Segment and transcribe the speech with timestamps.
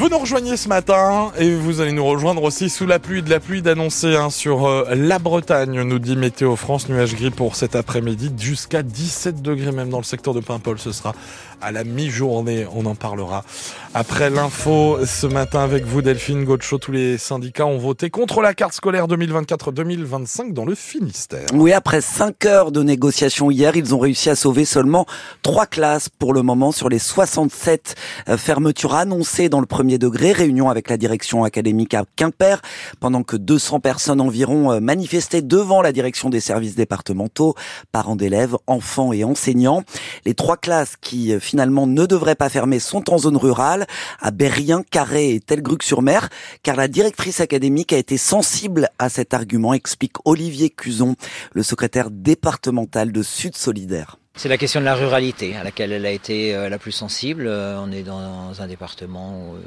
[0.00, 3.28] Vous nous rejoignez ce matin et vous allez nous rejoindre aussi sous la pluie, de
[3.28, 7.54] la pluie d'annoncer hein, sur euh, la Bretagne, nous dit Météo France, nuage gris pour
[7.54, 11.14] cet après-midi, jusqu'à 17 degrés même dans le secteur de Paimpol, ce sera
[11.60, 13.44] à la mi-journée, on en parlera.
[13.92, 18.54] Après l'info ce matin avec vous Delphine Gaucho, tous les syndicats ont voté contre la
[18.54, 21.46] carte scolaire 2024-2025 dans le Finistère.
[21.52, 25.04] Oui, après 5 heures de négociations hier, ils ont réussi à sauver seulement
[25.42, 27.96] 3 classes pour le moment sur les 67
[28.28, 32.60] euh, fermetures annoncées dans le premier degré, réunion avec la direction académique à Quimper,
[33.00, 37.54] pendant que 200 personnes environ euh, manifestaient devant la direction des services départementaux,
[37.92, 39.82] parents d'élèves, enfants et enseignants.
[40.24, 43.86] Les trois classes qui euh, finalement ne devraient pas fermer sont en zone rurale,
[44.20, 46.28] à Berrien, Carré et Telgruc-sur-Mer,
[46.62, 51.16] car la directrice académique a été sensible à cet argument, explique Olivier Cuson,
[51.52, 54.19] le secrétaire départemental de Sud Solidaire.
[54.36, 57.46] C'est la question de la ruralité à laquelle elle a été euh, la plus sensible.
[57.46, 59.58] Euh, on est dans un département euh,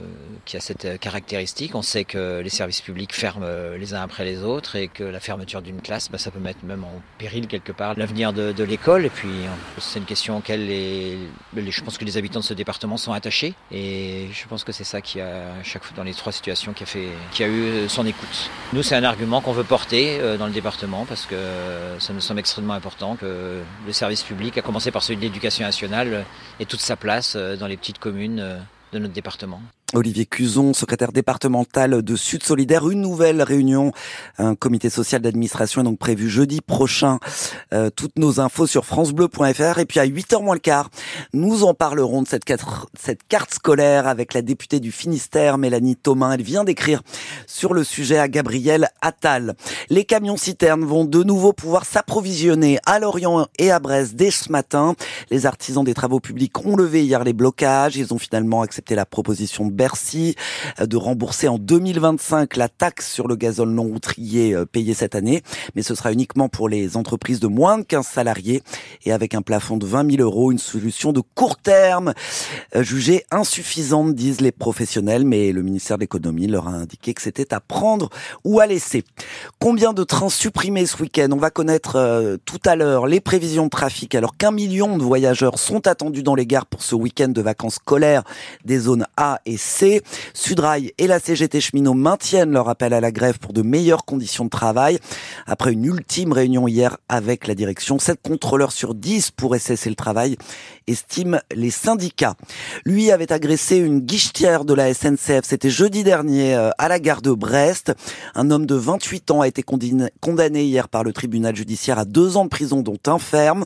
[0.46, 1.76] qui a cette caractéristique.
[1.76, 3.46] On sait que les services publics ferment
[3.78, 6.66] les uns après les autres et que la fermeture d'une classe, bah, ça peut mettre
[6.66, 9.06] même en péril quelque part l'avenir de, l'école.
[9.06, 9.30] Et puis
[9.78, 11.20] c'est une question auquel les,
[11.56, 13.54] je pense que les habitants de ce département sont attachés.
[13.72, 16.84] Et je pense que c'est ça qui a, chaque fois dans les trois situations, qui
[16.84, 18.50] a, fait, qui a eu son écoute.
[18.72, 21.36] Nous, c'est un argument qu'on veut porter dans le département parce que
[22.00, 26.26] ça nous semble extrêmement important que le service public commencer par celui de l'éducation nationale,
[26.60, 28.58] et toute sa place euh, dans les petites communes euh,
[28.92, 29.62] de notre département.
[29.94, 32.90] Olivier Cuson, secrétaire départemental de Sud Solidaire.
[32.90, 33.92] Une nouvelle réunion,
[34.38, 37.20] un comité social d'administration est donc prévu jeudi prochain.
[37.74, 39.80] Euh, toutes nos infos sur francebleu.fr.
[39.80, 40.90] Et puis à 8h moins le quart,
[41.34, 42.44] nous en parlerons de cette,
[43.28, 46.34] carte scolaire avec la députée du Finistère, Mélanie Thomas.
[46.34, 47.02] Elle vient d'écrire
[47.46, 49.56] sur le sujet à Gabriel Attal.
[49.90, 54.52] Les camions citernes vont de nouveau pouvoir s'approvisionner à Lorient et à Brest dès ce
[54.52, 54.96] matin.
[55.30, 57.96] Les artisans des travaux publics ont levé hier les blocages.
[57.96, 60.36] Ils ont finalement accepté la proposition de Bercy
[60.80, 65.14] euh, de rembourser en 2025 la taxe sur le gazole non routier euh, payé cette
[65.14, 65.44] année,
[65.76, 68.64] mais ce sera uniquement pour les entreprises de moins de 15 salariés
[69.04, 72.14] et avec un plafond de 20 000 euros, une solution de court terme
[72.78, 77.22] euh, jugée insuffisante, disent les professionnels, mais le ministère de l'économie leur a indiqué que
[77.22, 78.10] c'était à prendre
[78.46, 79.04] ou à laisser.
[79.60, 81.28] Combien de trains supprimés ce week-end?
[81.34, 85.60] On va connaître tout à l'heure les prévisions de trafic alors qu'un million de voyageurs
[85.60, 88.24] sont attendus dans les gares pour ce week-end de vacances scolaires
[88.64, 89.73] des zones A et C.
[90.34, 94.46] Sudrail et la CGT Cheminot maintiennent leur appel à la grève pour de meilleures conditions
[94.46, 95.00] de travail.
[95.46, 99.96] Après une ultime réunion hier avec la direction, 7 contrôleurs sur 10 pourraient cesser le
[99.96, 100.38] travail,
[100.88, 102.36] estiment les syndicats.
[102.86, 105.42] Lui avait agressé une guichetière de la SNCF.
[105.44, 107.94] C'était jeudi dernier euh, à la gare de Brest.
[108.36, 112.38] Un homme de 28 ans a été condamné hier par le tribunal judiciaire à deux
[112.38, 113.66] ans de prison, dont un ferme.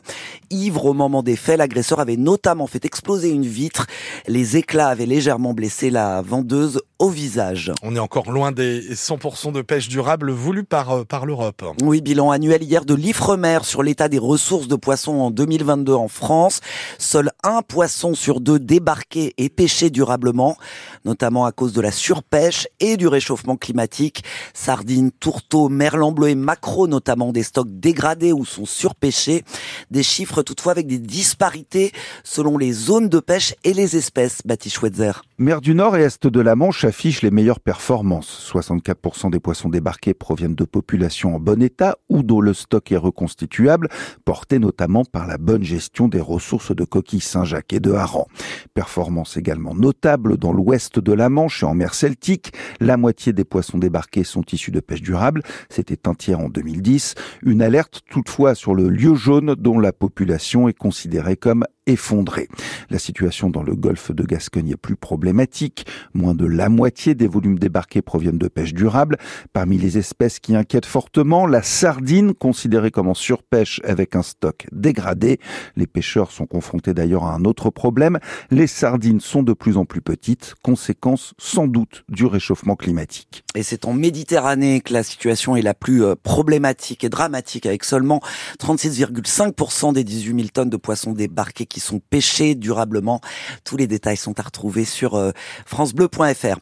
[0.50, 3.86] Ivre au moment des faits, l'agresseur avait notamment fait exploser une vitre.
[4.26, 7.72] Les éclats avaient légèrement blessé la vendeuse au visage.
[7.82, 11.64] On est encore loin des 100% de pêche durable voulus par, euh, par l'Europe.
[11.82, 16.08] Oui, bilan annuel hier de l'Ifremer sur l'état des ressources de poissons en 2022 en
[16.08, 16.60] France.
[16.98, 20.56] Seul un poisson sur deux débarqué et pêché durablement,
[21.04, 24.24] notamment à cause de la surpêche et du réchauffement climatique.
[24.52, 29.44] Sardines, tourteaux, merlan bleu et maquereaux, notamment des stocks dégradés ou sont surpêchés.
[29.90, 31.92] Des chiffres toutefois avec des disparités
[32.24, 35.22] selon les zones de pêche et les espèces, Baptiste Schweitzer.
[35.38, 38.50] Mer du Nord et Est de la Manche affiche les meilleures performances.
[38.52, 42.96] 64% des poissons débarqués proviennent de populations en bon état ou dont le stock est
[42.96, 43.88] reconstituable,
[44.24, 48.26] porté notamment par la bonne gestion des ressources de coquilles Saint-Jacques et de harengs.
[48.74, 52.52] Performance également notable dans l'ouest de la Manche et en mer Celtique.
[52.80, 55.42] La moitié des poissons débarqués sont issus de pêche durable.
[55.68, 57.14] C'était un tiers en 2010.
[57.42, 62.48] Une alerte toutefois sur le lieu jaune dont la population est considérée comme effondrée.
[62.90, 65.86] La situation dans le golfe de Gascogne est plus problématique.
[66.14, 69.16] Moins de la moitié des volumes débarqués proviennent de pêche durable.
[69.52, 74.66] Parmi les espèces qui inquiètent fortement, la sardine, considérée comme en surpêche avec un stock
[74.70, 75.40] dégradé.
[75.76, 78.18] Les pêcheurs sont confrontés d'ailleurs à un autre problème.
[78.50, 83.44] Les sardines sont de plus en plus petites, conséquence sans doute du réchauffement climatique.
[83.54, 87.84] Et c'est en Méditerranée que la situation est la plus euh, problématique et dramatique, avec
[87.84, 88.20] seulement
[88.60, 93.20] 36,5% des 18 000 tonnes de poissons débarqués qui sont pêchés durablement.
[93.64, 95.32] Tous les détails sont à retrouver sur euh,
[95.66, 96.58] francebleu.fr.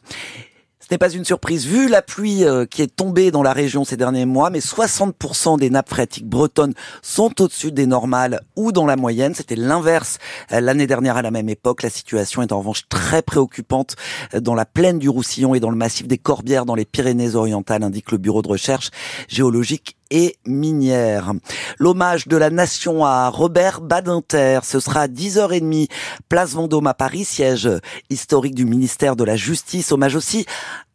[0.79, 3.83] Ce n'est pas une surprise vu la pluie euh, qui est tombée dans la région
[3.83, 8.85] ces derniers mois, mais 60% des nappes phréatiques bretonnes sont au-dessus des normales ou dans
[8.85, 9.35] la moyenne.
[9.35, 10.17] C'était l'inverse
[10.53, 11.83] euh, l'année dernière à la même époque.
[11.83, 13.97] La situation est en revanche très préoccupante
[14.33, 18.13] dans la plaine du Roussillon et dans le massif des Corbières dans les Pyrénées-Orientales, indique
[18.13, 18.89] le bureau de recherche
[19.27, 21.33] géologique et minière.
[21.79, 25.89] L'hommage de la nation à Robert Badinter, ce sera à 10h30,
[26.29, 27.69] place Vendôme à Paris, siège
[28.09, 29.91] historique du ministère de la Justice.
[29.91, 30.45] Hommage aussi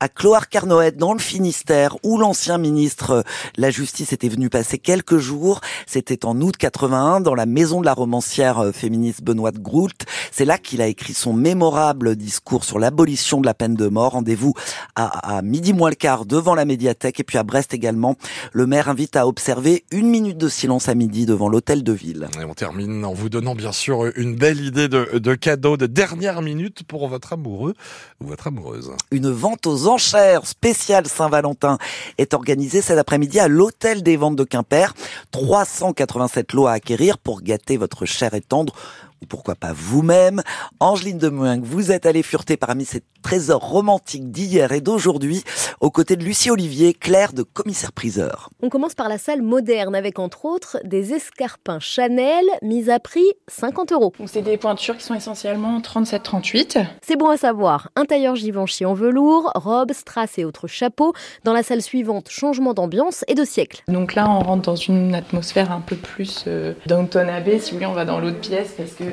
[0.00, 3.24] à Cloire Carnoët dans le Finistère, où l'ancien ministre
[3.56, 5.60] la Justice était venu passer quelques jours.
[5.86, 10.04] C'était en août 81 dans la maison de la romancière féministe Benoît de Groult.
[10.32, 14.12] C'est là qu'il a écrit son mémorable discours sur l'abolition de la peine de mort.
[14.12, 14.54] Rendez-vous
[14.96, 18.16] à, à midi moins le quart devant la médiathèque et puis à Brest également.
[18.52, 22.28] Le maire invite à observer une minute de silence à midi devant l'hôtel de ville.
[22.40, 25.86] Et on termine en vous donnant bien sûr une belle idée de, de cadeau de
[25.86, 27.74] dernière minute pour votre amoureux
[28.20, 28.92] ou votre amoureuse.
[29.10, 31.78] Une vente aux enchères spéciale Saint-Valentin
[32.18, 34.94] est organisée cet après-midi à l'hôtel des ventes de Quimper.
[35.30, 38.74] 387 lots à acquérir pour gâter votre cher et tendre
[39.22, 40.42] ou pourquoi pas vous-même.
[40.80, 45.42] Angeline de Moing, vous êtes allée fureter parmi ces trésors romantiques d'hier et d'aujourd'hui,
[45.80, 48.50] aux côtés de Lucie Olivier, Claire de commissaire-priseur.
[48.62, 53.26] On commence par la salle moderne avec entre autres des escarpins Chanel mis à prix
[53.48, 54.12] 50 euros.
[54.26, 56.86] C'est des pointures qui sont essentiellement 37-38.
[57.00, 57.88] C'est bon à savoir.
[57.96, 61.12] Un tailleur Givenchy en velours, robe, strass et autres chapeaux.
[61.44, 63.82] Dans la salle suivante, changement d'ambiance et de siècle.
[63.88, 67.58] Donc là, on rentre dans une atmosphère un peu plus euh, Downton Abbey.
[67.58, 69.04] Si vous voulez, on va dans l'autre pièce parce que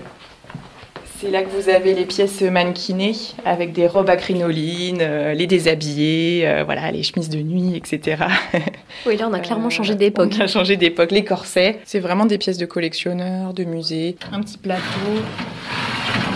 [1.19, 5.48] c'est là que vous avez les pièces mannequinées avec des robes à crinoline, euh, les
[5.48, 8.24] déshabillés, euh, voilà, les chemises de nuit, etc.
[9.06, 10.33] Oui, là on a clairement changé d'époque.
[10.38, 11.80] On a changé d'époque, les corsets.
[11.86, 14.16] C'est vraiment des pièces de collectionneurs, de musée.
[14.31, 14.81] Un petit plateau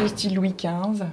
[0.01, 1.05] de style Louis XV.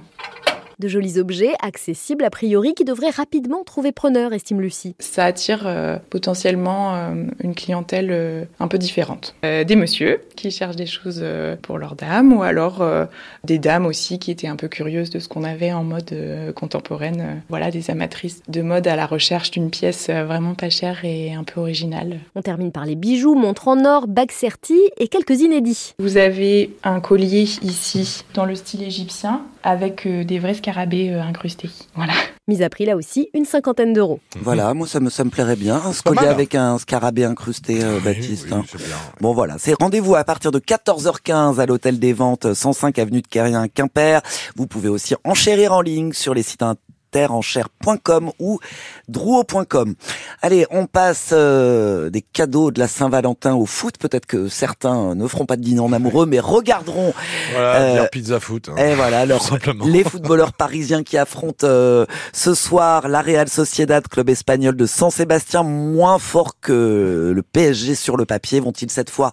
[0.81, 4.95] De jolis objets accessibles a priori qui devraient rapidement trouver preneur, estime Lucie.
[4.97, 9.35] Ça attire euh, potentiellement euh, une clientèle euh, un peu différente.
[9.43, 11.23] Des messieurs qui cherchent des choses
[11.61, 12.83] pour leurs dames ou alors
[13.43, 16.15] des dames aussi qui étaient un peu curieuses de ce qu'on avait en mode
[16.55, 17.43] contemporaine.
[17.49, 21.43] voilà, des amatrices de mode à la recherche d'une pièce vraiment pas chère et un
[21.43, 22.19] peu originale.
[22.35, 25.93] On termine par les bijoux, montres en or, bagues serties et quelques inédits.
[25.99, 31.69] Vous avez un collier ici dans le style égyptien avec des vrais scarabées incrustés.
[31.95, 32.13] Voilà.
[32.47, 34.19] Mis à prix là aussi une cinquantaine d'euros.
[34.41, 36.31] Voilà, moi ça me, ça me plairait bien, un collier hein.
[36.31, 38.47] avec un scarabée incrusté, euh, Baptiste.
[38.49, 38.63] Oui, hein.
[38.73, 38.81] oui.
[39.19, 43.27] Bon voilà, c'est rendez-vous à partir de 14h15 à l'hôtel des ventes 105 avenue de
[43.27, 44.21] Quérien Quimper.
[44.55, 46.63] Vous pouvez aussi enchérir en ligne sur les sites
[48.39, 48.59] ou
[49.09, 49.95] drouot.com.
[50.41, 53.97] Allez, on passe euh, des cadeaux de la Saint-Valentin au foot.
[53.97, 57.13] Peut-être que certains ne feront pas de dîner en amoureux, mais regarderont
[57.53, 58.69] Voilà, Euh, bière pizza foot.
[58.69, 58.75] hein.
[58.77, 59.85] et voilà, alors, Tout simplement.
[59.85, 65.09] les footballeurs parisiens qui affrontent euh, ce soir la Real Sociedad, club espagnol de San
[65.11, 68.59] Sébastien, moins fort que le PSG sur le papier.
[68.59, 69.31] Vont-ils cette fois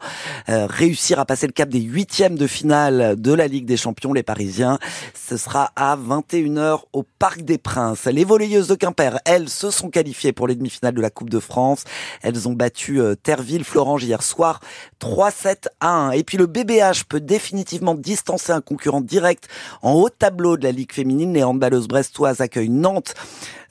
[0.48, 4.12] euh, réussir à passer le cap des huitièmes de finale de la Ligue des Champions,
[4.12, 4.78] les Parisiens?
[5.14, 7.58] Ce sera à 21h au Parc des
[8.06, 11.40] Les volleyeuses de Quimper, elles, se sont qualifiées pour les demi-finales de la Coupe de
[11.40, 11.84] France.
[12.22, 14.60] Elles ont battu euh, Terville-Florange hier soir
[15.00, 16.10] 3-7 à 1.
[16.12, 19.48] Et puis le BBH peut définitivement distancer un concurrent direct
[19.82, 21.34] en haut tableau de la Ligue féminine.
[21.34, 23.14] Les handballeuses brestoises accueillent Nantes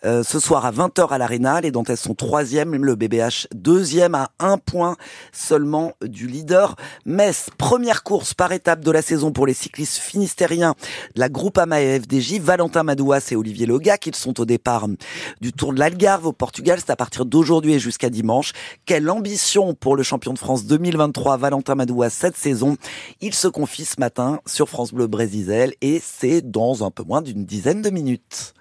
[0.05, 1.61] euh, ce soir à 20h à l'Arena.
[1.61, 4.95] Les Dantaises sont troisième, le BBH deuxième à un point
[5.31, 6.75] seulement du leader.
[7.05, 10.75] Metz, première course par étape de la saison pour les cyclistes finistériens
[11.15, 12.39] la Groupama et FDJ.
[12.39, 14.87] Valentin Madouas et Olivier Legac, ils sont au départ
[15.41, 16.79] du Tour de l'Algarve au Portugal.
[16.79, 18.53] C'est à partir d'aujourd'hui et jusqu'à dimanche.
[18.85, 22.77] Quelle ambition pour le champion de France 2023, Valentin Madouas, cette saison.
[23.21, 27.21] Il se confie ce matin sur France Bleu Brésil et c'est dans un peu moins
[27.21, 28.53] d'une dizaine de minutes.